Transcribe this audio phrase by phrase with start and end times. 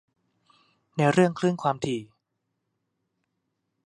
[0.97, 1.99] ในเรื่องคลื่นความถี่